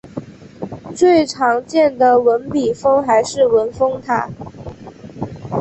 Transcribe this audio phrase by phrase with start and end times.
[0.95, 4.27] 最常见的文笔峰还是文峰塔。